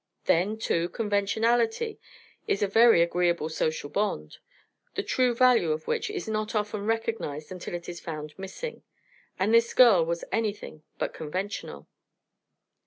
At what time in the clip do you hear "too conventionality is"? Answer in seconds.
0.57-2.63